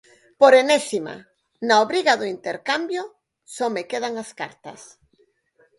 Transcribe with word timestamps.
Por 0.41 0.53
enésima, 0.63 1.15
na 1.67 1.75
obriga 1.85 2.13
do 2.19 2.29
intercambio, 2.35 3.03
só 3.55 3.65
me 3.75 3.83
quedan 3.89 4.13
as 4.23 4.29
cartas. 4.41 4.81